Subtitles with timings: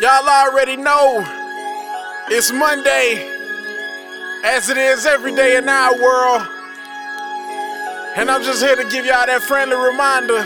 [0.00, 1.24] Y'all already know
[2.28, 3.18] it's Monday,
[4.44, 6.46] as it is every day in our world.
[8.14, 10.38] And I'm just here to give y'all that friendly reminder.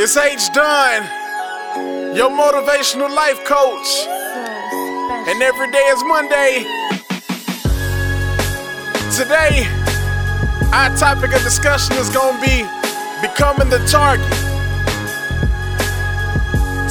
[0.00, 1.02] It's H Dunn,
[2.14, 4.06] your motivational life coach.
[5.26, 6.62] And every day is Monday.
[9.18, 9.66] Today,
[10.72, 12.62] our topic of discussion is gonna be
[13.20, 14.57] becoming the target.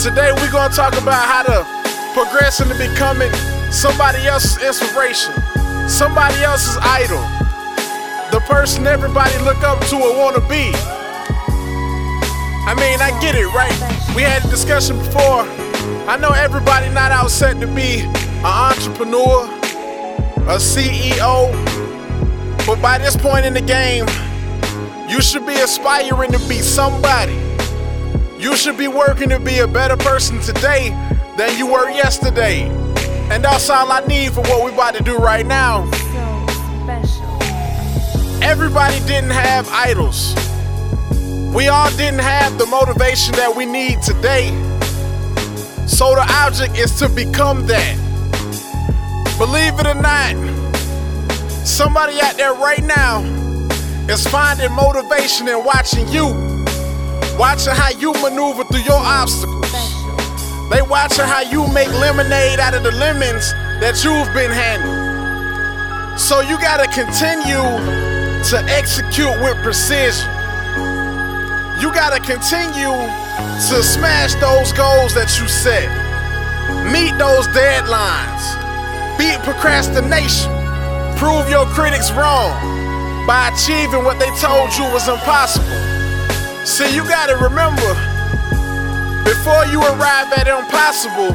[0.02, 1.66] Today we're gonna talk about how to
[2.14, 3.34] progress into becoming
[3.72, 5.34] somebody else's inspiration,
[5.90, 7.18] somebody else's idol,
[8.32, 10.70] the person everybody look up to or wanna be.
[12.70, 13.74] I mean, I get it, right?
[14.16, 15.48] We had a discussion before.
[16.08, 19.46] I know everybody not out set to be an entrepreneur,
[20.46, 21.52] a CEO,
[22.68, 24.06] but by this point in the game,
[25.10, 27.48] you should be aspiring to be somebody.
[28.38, 30.90] You should be working to be a better person today
[31.38, 32.70] than you were yesterday.
[33.32, 35.90] And that's all I need for what we about to do right now.
[38.42, 40.36] Everybody didn't have idols.
[41.54, 44.50] We all didn't have the motivation that we need today.
[45.88, 47.98] So the object is to become that.
[49.40, 50.36] Believe it or not,
[51.66, 53.24] somebody out there right now
[54.08, 56.57] is finding motivation in watching you,
[57.38, 59.72] watching how you maneuver through your obstacles.
[60.70, 66.18] They watching how you make lemonade out of the lemons that you've been handling.
[66.18, 67.62] So you gotta continue
[68.50, 70.26] to execute with precision.
[71.80, 72.98] You gotta continue
[73.70, 75.88] to smash those goals that you set.
[76.92, 78.44] Meet those deadlines.
[79.18, 80.52] Beat procrastination.
[81.18, 82.52] Prove your critics wrong
[83.26, 85.66] by achieving what they told you was impossible.
[86.68, 87.96] See, you gotta remember
[89.24, 91.32] before you arrive at impossible,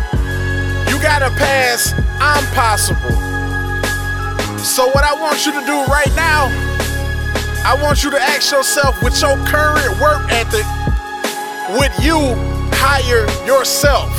[0.93, 3.17] you gotta pass I'm possible.
[4.59, 6.53] So, what I want you to do right now,
[7.65, 10.67] I want you to ask yourself with your current work ethic,
[11.81, 12.37] would you
[12.77, 14.13] hire yourself?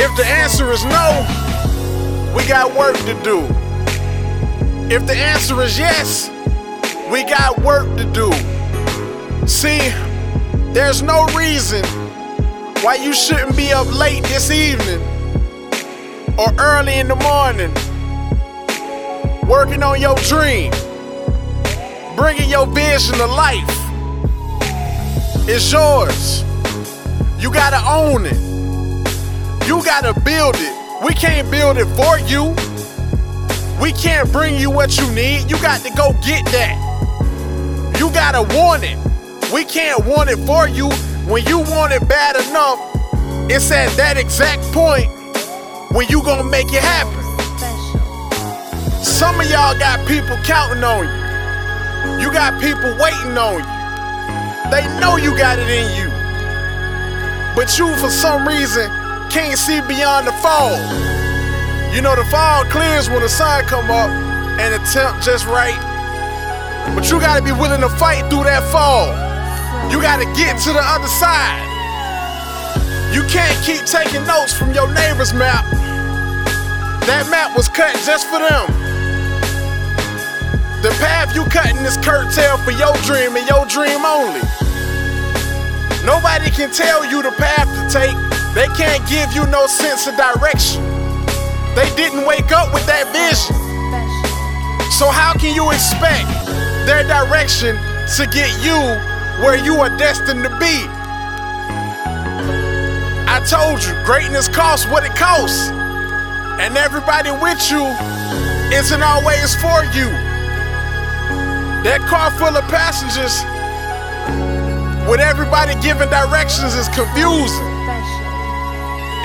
[0.00, 3.46] If the answer is no, we got work to do.
[4.92, 6.28] If the answer is yes,
[7.08, 8.55] we got work to do.
[9.44, 9.90] See,
[10.72, 11.84] there's no reason
[12.82, 15.00] why you shouldn't be up late this evening
[16.38, 17.72] or early in the morning
[19.48, 20.72] working on your dream,
[22.16, 23.64] bringing your vision to life.
[25.48, 26.42] It's yours.
[27.40, 29.66] You gotta own it.
[29.66, 31.04] You gotta build it.
[31.04, 32.54] We can't build it for you.
[33.80, 35.50] We can't bring you what you need.
[35.50, 37.94] You got to go get that.
[37.98, 38.98] You gotta want it.
[39.52, 40.90] We can't want it for you.
[41.30, 42.82] When you want it bad enough,
[43.48, 45.06] it's at that exact point
[45.94, 47.22] when you gonna make it happen.
[49.04, 52.26] Some of y'all got people counting on you.
[52.26, 53.76] You got people waiting on you.
[54.74, 56.10] They know you got it in you.
[57.54, 58.90] But you, for some reason,
[59.30, 60.74] can't see beyond the fall.
[61.94, 64.10] You know, the fall clears when the sun come up
[64.58, 65.78] and the temp just right.
[66.96, 69.25] But you gotta be willing to fight through that fall.
[69.90, 71.62] You gotta get to the other side.
[73.14, 75.64] You can't keep taking notes from your neighbor's map.
[77.06, 78.66] That map was cut just for them.
[80.82, 84.42] The path you cutting is curtailed for your dream and your dream only.
[86.04, 88.14] Nobody can tell you the path to take.
[88.54, 90.82] They can't give you no sense of direction.
[91.74, 93.54] They didn't wake up with that vision.
[94.90, 96.26] So how can you expect
[96.86, 97.78] their direction
[98.18, 100.86] to get you where you are destined to be?
[103.28, 105.68] I told you, greatness costs what it costs.
[106.58, 107.84] And everybody with you
[108.72, 110.08] isn't always for you.
[111.84, 113.44] That car full of passengers
[115.06, 117.68] with everybody giving directions is confusing.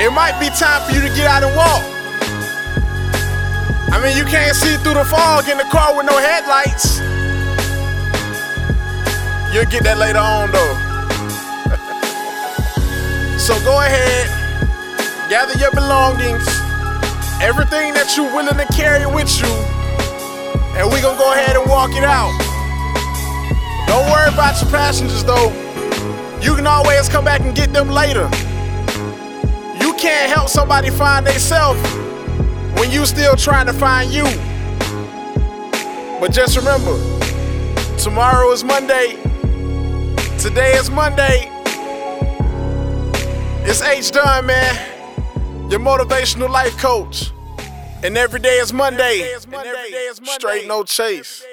[0.04, 1.84] It might be time for you to get out and walk.
[3.94, 7.11] I mean, you can't see through the fog in the car with no headlights.
[9.62, 10.74] You'll get that later on, though.
[13.38, 14.26] so go ahead,
[15.30, 16.42] gather your belongings,
[17.38, 19.46] everything that you're willing to carry with you,
[20.74, 22.34] and we gonna go ahead and walk it out.
[23.86, 25.54] Don't worry about your passengers, though.
[26.42, 28.26] You can always come back and get them later.
[29.78, 31.80] You can't help somebody find themselves
[32.82, 34.26] when you still trying to find you.
[36.20, 36.98] But just remember,
[38.00, 39.31] tomorrow is Monday.
[40.42, 41.52] Today is Monday.
[43.64, 45.70] It's H Dunn, man.
[45.70, 47.32] Your motivational life coach.
[48.02, 49.36] And every day is Monday.
[50.24, 51.46] Straight no chase.